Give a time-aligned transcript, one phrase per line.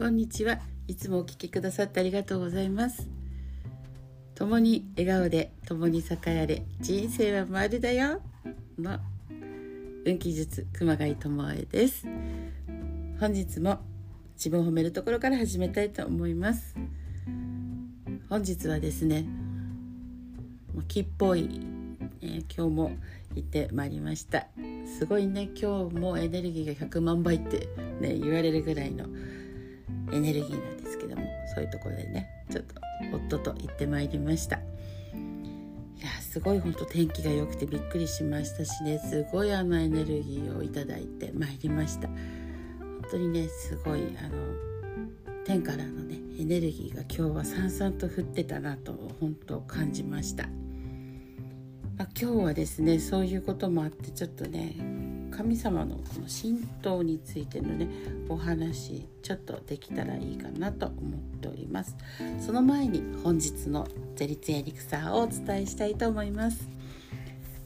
[0.00, 0.58] こんにちは。
[0.88, 3.06] いつもお聞きくださってありがとうございます。
[4.34, 8.22] 共に笑顔で共に栄えれ人生は丸だよ。
[8.78, 8.98] の
[10.06, 12.06] 運気術熊谷智恵です。
[13.20, 13.80] 本日も
[14.36, 16.74] 自分を褒めるところから始めたいと思います。
[18.30, 19.26] 本日はですね
[20.88, 21.60] 木っぽい、
[22.22, 22.92] えー、今日も
[23.34, 24.46] 行ってまいりました。
[24.98, 27.68] すごいね今日もエネルギーが100万倍って
[28.00, 29.04] ね言われるぐらいの
[30.12, 31.22] エネルギーなんですけども
[31.54, 32.74] そういうところでねちょっと
[33.14, 34.56] 夫と行ってまいりました。
[34.56, 42.08] いやすごい本当天気が良くてびっくりしましたしねすごいあのエネルギーをいただいてまいりました。
[42.08, 42.16] 本
[43.10, 44.38] 当にねすごいあの
[45.44, 50.48] 天からのねエネルギーが今日はさんさんと降ってたなと本当感じました、
[52.00, 54.74] あ、今日はですねそういうこともあってちょっとね
[55.30, 57.88] 神様のこの神道についてのね
[58.30, 61.94] お話ちょっとできたらいいかなと思っております。
[62.40, 63.86] その前に本日の
[64.16, 66.70] ゼリツエリクサーをお伝えしたいと思います。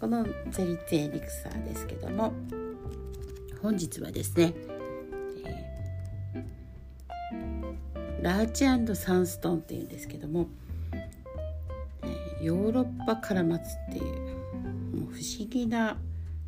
[0.00, 2.32] このゼリツエリクサーですけども
[3.60, 4.54] 本日はですね、
[6.34, 8.64] えー、ラーチ
[8.96, 10.48] サンストーンっていうんですけども、
[12.42, 15.96] ヨーロッパカラマツっていうもう不思議な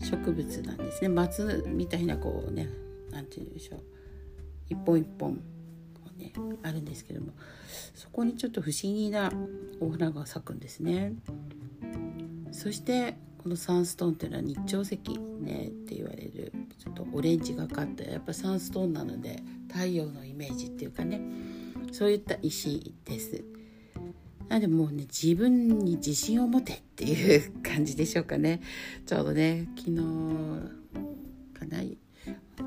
[0.02, 1.08] 植物なんですね。
[1.08, 2.68] 松みたいなこうね
[3.10, 3.80] 何て言うんでしょう。
[4.68, 5.40] 一本一本
[6.18, 7.32] ねあるんですけども。
[7.94, 9.32] そこにちょっと不思議な
[9.80, 11.14] お花が咲くんですね。
[12.50, 14.98] そしてこのサンストーンっていうのは日朝石
[15.40, 21.20] ねって言われるちょっとオレンジがかったやっぱサンストーンなので太陽のイメージっていうかね。
[21.92, 23.44] そういった石です。
[24.48, 28.60] なんでもうね自分に自信を持てっていう感じでしょうかね。
[29.06, 29.96] ちょうどね昨日
[31.58, 31.82] かな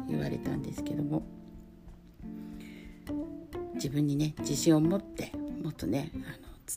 [0.07, 1.23] 言われたんですけども。
[3.75, 5.31] 自分にね自信を持って
[5.63, 6.23] もっとねあの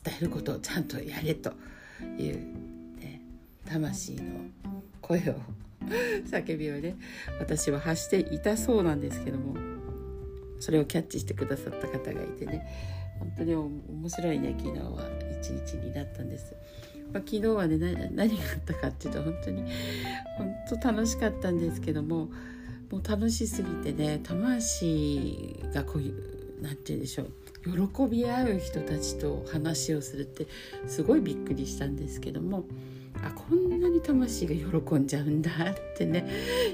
[0.05, 1.51] 伝えることをちゃんとやれと
[2.19, 2.37] いう、
[2.99, 3.23] ね、
[3.65, 4.23] 魂の
[5.01, 5.35] 声を
[6.31, 6.97] 叫びをね
[7.39, 9.71] 私は発していたそうなんですけども。
[10.61, 12.67] それをキャッチしてくださった方がいてね。
[13.21, 15.09] 本当に面白いね昨日は
[15.41, 16.55] 一日になったんです。
[17.13, 19.65] まあ、昨日はね何があったかっていうと本当に
[20.39, 22.29] 本当楽しかったんですけども
[22.91, 27.31] もう楽しすぎてね魂がこういう何て言うんでしょう
[27.89, 30.47] 喜び合う人たちと話をするって
[30.87, 32.65] すごいびっくりしたんですけども
[33.23, 36.27] あこんなに魂が喜んじゃうんだってね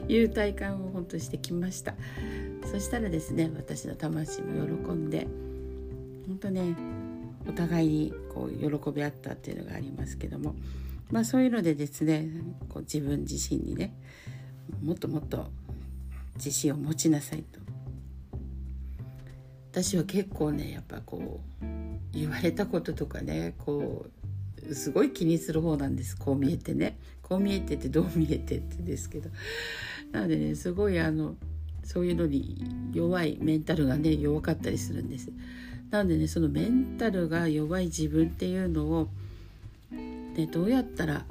[0.08, 1.94] いう体感を本当してきました
[2.70, 5.26] そしたらですね私の魂も喜んで
[6.26, 6.74] 本当ね
[7.48, 10.54] お互いにこう喜び合ったっていうのがありますけども
[11.10, 12.28] まあそういうのでですね
[12.68, 13.94] こう自分自身にね
[14.82, 15.48] もっともっと
[16.36, 17.60] 自信を持ちなさいと。
[19.70, 21.64] 私は結構ねやっぱこう
[22.12, 24.06] 言われたこととかねこ
[24.70, 26.16] うすごい気にする方なんです。
[26.16, 26.98] こう見えてね。
[27.22, 29.30] こう見えてってどう見えてってですけど。
[30.12, 31.36] なのでねすごいあの
[31.84, 35.30] そういうのに弱いメンタルがね弱かったりするんです。
[35.90, 39.08] なのでねそのメンタルが弱い自分っていうのを、
[39.90, 41.24] ね、どうやったら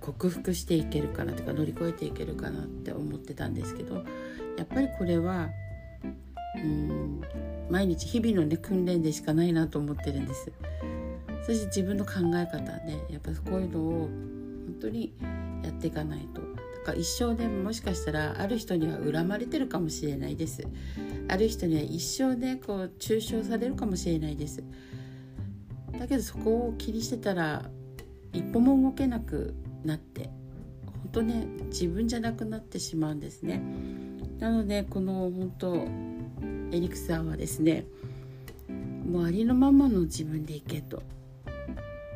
[0.00, 4.04] 克服していけるかなとか乗り越えていけるかなって思ってたんですけど
[4.56, 5.48] やっぱりこれは
[6.56, 7.20] うん
[7.68, 10.52] 毎日日々のね訓練でしかないなと思ってるんです。
[11.44, 14.10] そして自分の考え方ねやっぱこういうのを本
[14.80, 15.12] 当に
[15.62, 16.40] やっていかないと
[16.86, 20.66] か一生ねもしかしたらある人には恨まれてるかもしれないです。
[21.28, 24.62] ある人には一生ねこう中傷されるかもしれないです。
[25.98, 27.68] だけどそこを気にしてたら
[28.32, 29.54] 一歩も動けなく
[29.84, 30.30] なって
[30.84, 33.60] 本当ね自分じゃなくなってしまうんですね。
[34.38, 35.74] なのでこの本当
[36.70, 37.86] エリクサーはですね
[39.10, 41.02] もうありのままの自分でいけと。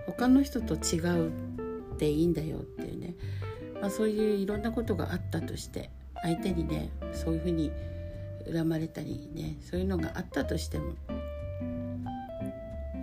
[0.06, 3.14] 他の人と違うっていいんだよっていうね。
[3.80, 5.90] まあ、そういういろんなことがあったとして
[6.22, 7.72] 相手にねそういうふうに
[8.52, 10.94] 恨まれたりねそういうのがあったとしても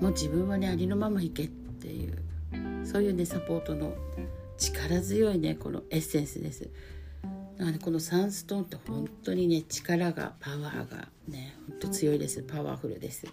[0.01, 2.17] もう自分はねありのままいけっていう
[2.85, 3.93] そういうねサポートの
[4.57, 6.69] 力強いねこのエッセンスです。
[7.57, 13.25] なのでこのサンストーンって本当にね力がパワーがね本当強いですパワフルです。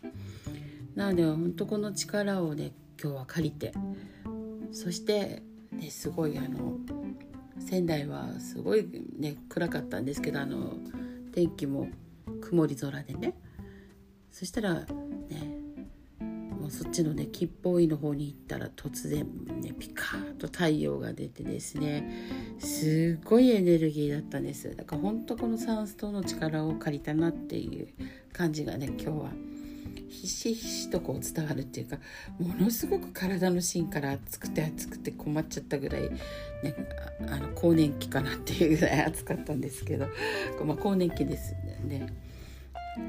[0.94, 3.73] なので本当この力をね今日は借りて
[4.73, 5.43] そして
[5.73, 6.79] ねすごいあの
[7.64, 8.87] 仙台はすごい
[9.19, 10.75] ね暗かったんですけどあの
[11.32, 11.88] 天気も
[12.40, 13.34] 曇り空でね。
[14.31, 14.84] そしたらね
[16.20, 19.26] もうそっちのね吉報院の方に行ったら突然
[19.61, 22.11] ねピカーと太陽が出てですね
[22.58, 24.75] すっごいエネルギーだったんです。
[24.75, 27.88] だから本当このサンストの力を借りたなっていう
[28.32, 29.32] 感じがね今日は
[30.14, 31.99] ひしひしとこう伝わるっていうか
[32.38, 36.75] ものすごく体の芯から熱くて熱くて困っちゃったぐらい、ね、
[37.28, 40.06] あの更年期かなっていうぐらい暑かったんですけど、
[40.64, 41.52] まあ、更年期です
[41.84, 42.06] ね、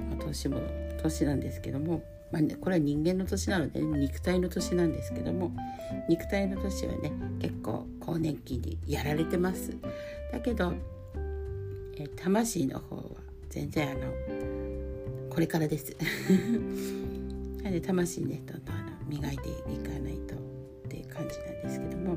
[0.09, 0.61] ま、年も
[1.01, 5.51] 年なんですけども、まあね、これは人間の年なので、ね、肉体の年なんですけども
[6.09, 9.71] 肉体の年はね結構更年期にやられてます。
[10.31, 10.73] だけど
[11.97, 13.03] え魂の方は
[13.49, 14.01] 全然あの
[15.35, 15.93] これからです
[17.61, 18.75] なので魂ねどんどん
[19.09, 20.37] 磨いていかないとっ
[20.87, 22.15] ていう感じなんですけども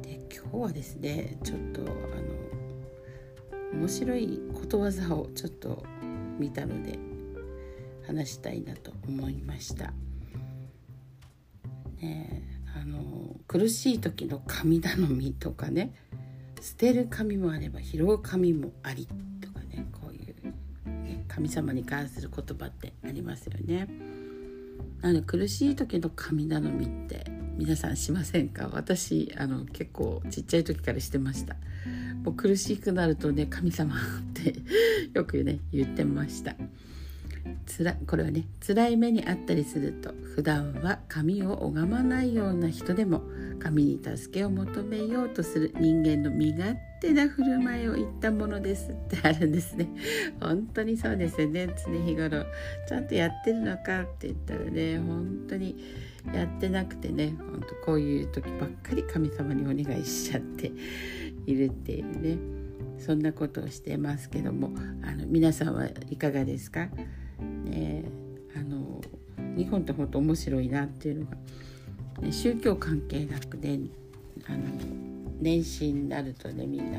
[0.00, 1.84] で今日はですねちょっとあ
[3.74, 5.84] の面白いことわざをちょっと
[6.38, 6.98] 見たので
[8.06, 9.92] 話したいなと思いました。
[12.00, 12.42] ね
[12.74, 15.92] あの苦しい時の神頼みとかね
[16.62, 19.21] 捨てる神もあれば拾う神もありっ
[21.34, 23.88] 神様に関する言葉ってありますよね。
[25.00, 27.24] なので苦しい時の神頼みって
[27.56, 28.68] 皆さんしませんか？
[28.72, 31.56] 私あの結構ちっちゃい時からしてました。
[32.24, 33.98] もう苦しくなるとね神様っ
[34.34, 34.54] て
[35.18, 36.54] よくね言ってました。
[37.66, 43.22] つらこれはね辛い目にあったりすると普段は神を拝まないような人でも
[43.58, 49.88] 神に助けを求めようとする人間の身勝手な振る舞いを言ったものですってあるんですね。
[50.40, 51.68] 本当にそうですよね。
[51.86, 52.44] 常日頃
[52.88, 55.76] ちゃんとやってるのかって言ったらね本当に
[56.32, 60.72] やってなくてね本当こういう時ばっかり神様にお願いしちゃって
[61.46, 62.38] いるっていうね
[62.98, 64.72] そんなことをしてますけども
[65.04, 66.88] あの皆さんはいかがですか？
[67.64, 68.04] ね
[68.56, 69.00] あの
[69.56, 71.36] 日本って本当面白いなっていうのが、
[72.22, 73.80] ね、宗教関係なくね
[74.48, 74.58] あの
[75.40, 76.98] 年始になるとねみんな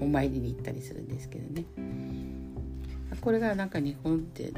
[0.00, 1.64] お参りに行ったりするんですけどね
[3.20, 4.52] これがなんか日本って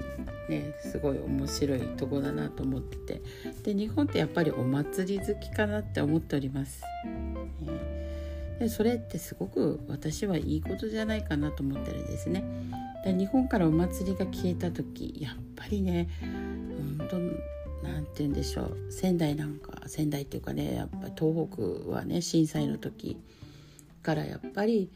[0.48, 3.22] ねすごい面白いとこだなと思ってて
[3.62, 6.82] で日本ってやっぱりお祭り好きかなって思っております。
[7.62, 7.98] ね
[8.58, 12.44] でそれってすごく私はいいことじゃないかなと思ってるんですね。
[13.12, 16.08] で日本からお祭りが消えた時やっぱりね
[16.98, 17.18] 本当
[17.88, 18.76] なんて言うんでしょう。
[18.90, 23.16] 仙台なんか仙台っていうかねやっぱ東北はね震災の時
[24.02, 24.90] からやっぱり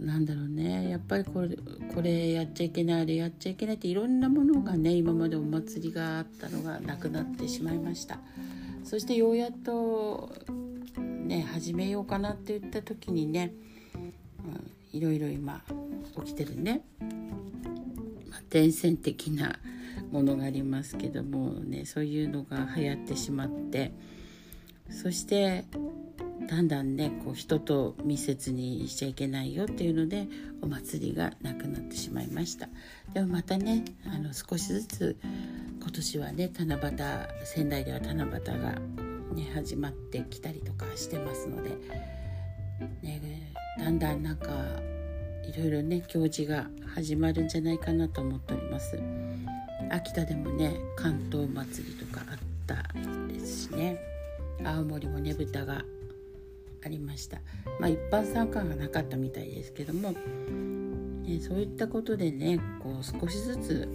[0.00, 0.88] なんだろうね。
[0.88, 1.56] やっぱりこれ
[1.92, 8.20] これやっちゃいけないあれやっちゃいけないっていろんなものがね今までお祭りがあったのがなくなってしまいました。
[8.84, 10.30] そしてようやっと
[11.00, 13.52] ね始めようかなって言った時にね、
[14.92, 15.64] うん、いろいろ今
[16.24, 16.82] 起きてるね、
[18.30, 19.58] まあ、伝染的な
[20.10, 23.92] ものがありますけどもねそういうのが流行ってしまって。
[24.90, 25.64] そして
[26.48, 30.28] だんだんねこう人と密接にしちゃいけないよっていうので
[30.62, 32.68] お祭りがなくなってしまいました。
[33.12, 35.16] でもまたねあの少しずつ
[35.80, 38.72] 今年はね七夕仙台では七夕が、
[39.34, 41.70] ね、始まってきたりとかしてますので、
[43.02, 44.52] ね、だんだんなんか
[45.46, 48.98] いろいろね行事が始まるんじゃないかなと思っております。
[49.90, 52.82] 秋田でもね関東祭りとかあった
[53.32, 53.98] ですしね。
[54.64, 55.84] 青森もねぶたが
[56.84, 57.40] ありました。
[57.78, 60.12] まあ一般参加がなかったみたいですけども、
[61.22, 63.88] ね、そういったことでねこう少しずつ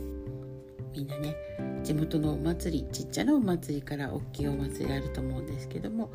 [0.94, 1.36] みんなね
[1.84, 6.12] 地元のお祭りちっちゃなお祭りから大きいお祭りあると思うんですけども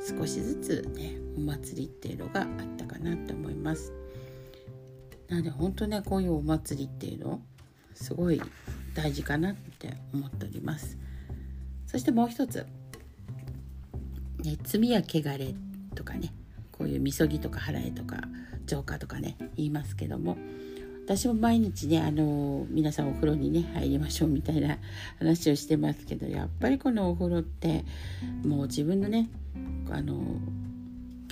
[0.00, 3.92] 少しずつねお祭りっていうのがあったかなと思います。
[5.30, 7.40] なので本当ねこういうお祭りっていうの
[7.94, 8.42] すごい
[8.94, 10.98] 大事かなって思っております
[11.86, 12.66] そしてもう一つ、
[14.42, 15.54] ね、罪や汚れ
[15.94, 16.32] とかね
[16.72, 18.16] こういうみそぎとか払えとか
[18.66, 20.36] 浄化とかね言いますけども
[21.06, 24.78] 私も毎日ねあの皆さんお風呂にね入りましょうみたいな
[25.18, 27.84] 話をしてますけどやっぱりこのお風呂って
[28.44, 29.28] もう自分のね
[29.90, 30.20] あの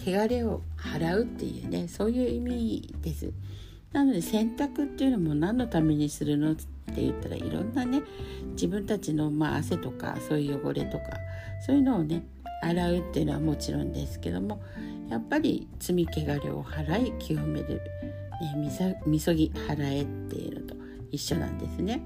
[0.01, 3.33] 汚れを払うっていうねそういう意味です。
[3.93, 6.65] なので洗濯っていうのも何のためにするのって
[6.97, 8.03] 言ったらいろんなね
[8.53, 11.05] 自分たちのまあ汗とかそういう汚れとか
[11.65, 12.27] そういうのをね
[12.63, 14.61] 洗うっていうのはもちろんですけども
[15.09, 17.81] やっぱり罪汚れを払い清める、
[18.41, 20.75] ね、みそぎ払えっていうのと
[21.11, 22.03] 一緒なんですね。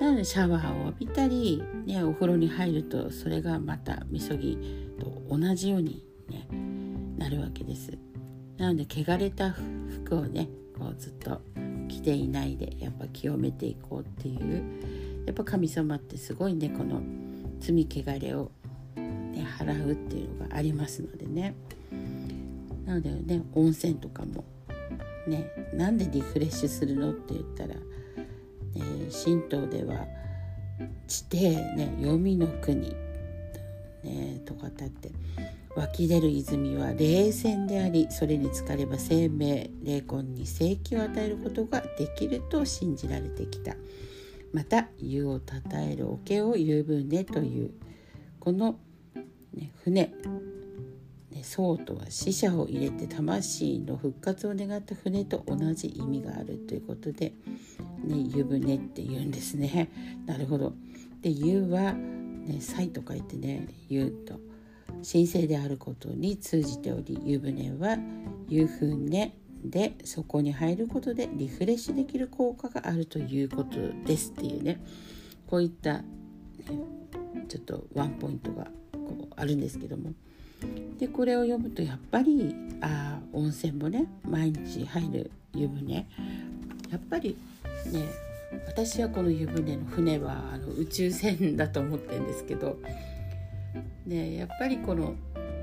[0.00, 4.58] なのでシャワーを浴びたり、ね、お風呂に入るとそれがまたみそぎ
[5.00, 6.48] と同じように、ね、
[7.18, 7.92] なるわけです。
[8.58, 10.48] なので汚れた服をね
[10.82, 11.40] こうずっと
[11.88, 14.62] 着ていないでやっぱ清めていこうっていう。
[15.24, 17.00] やっぱ神様ってすごいねこの
[17.60, 18.50] 罪汚れを、
[18.96, 21.54] ね、払うっていうのがありますのでね。
[22.84, 24.44] なのでね温泉とかも
[25.28, 27.80] ねなんでリフレッシュするのって言ったら、ね、
[29.24, 30.04] 神道では
[31.06, 31.36] 地底
[31.76, 32.96] ね黄泉の国、
[34.02, 35.12] ね、とかだって
[35.74, 43.74] 湧き出る泉は霊泉でありそれに浸かれば生命霊魂に生気を与えることができると信じられてきた
[44.52, 47.70] また湯をたたえる桶を湯船という
[48.38, 48.78] この、
[49.54, 50.12] ね、船
[51.42, 57.32] 僧とは死者を入れて魂の復活を願った船と同じ意味があるということで、
[58.04, 59.90] ね、湯船って言うんですね。
[60.26, 60.74] なるほど。
[61.20, 64.40] で湯は、ね、祭と書いてね湯と
[65.02, 67.98] 神聖であることに通じており湯船は
[68.48, 74.80] 湯船でそこに入ることでリフレッシュできる効果があるということですっていうね。
[75.46, 76.04] こういった、ね、
[77.48, 80.12] ちょっとワンポイントがこうあるんですけども。
[80.98, 86.06] でこれを読むとやっぱりあ温泉もね毎日入る湯船。
[86.90, 87.36] やっぱり
[87.92, 88.04] ね
[88.66, 92.78] 私はこの湯船の船はあの宇宙船だと思ってるんですけど、
[94.06, 95.14] ね、やっぱりこの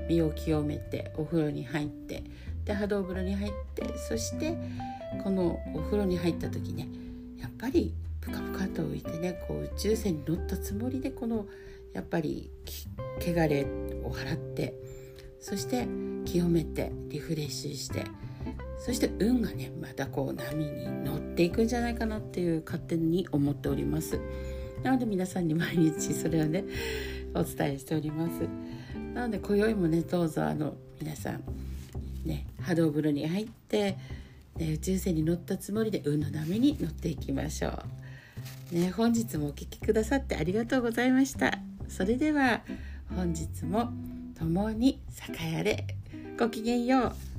[0.08, 2.24] 身を清めてお風呂に入って
[2.64, 4.56] で波動風呂に入ってそして
[5.22, 6.88] このお風呂に入った時ね
[7.38, 11.46] やっぱりプカプカと浮いてねこう宇宙船に乗ったつもりでこの
[11.92, 12.50] やっぱり
[13.20, 13.66] 汚れ
[14.04, 14.74] を払って
[15.40, 15.86] そして
[16.24, 18.04] 清めてリフレッシュして
[18.78, 24.20] そして運がねまたこう波に乗っていくんじゃないかなっていう勝手に思っております。
[24.82, 26.64] なので皆さんに毎日それをね
[27.34, 28.48] お伝えしております。
[29.14, 31.42] なので今宵もねどうぞあの皆さん
[32.24, 33.96] ね波動風呂に入って、
[34.56, 37.70] ね、宇宙船に乗ったつもりで運の波に乗っていきましょ
[38.72, 38.74] う。
[38.74, 41.58] ね本日もお聴きくださってありがとうございました。
[41.88, 42.62] それでは
[43.14, 43.92] 本日も
[44.38, 45.86] 共に栄えれ。
[46.38, 47.29] ごきげんよう。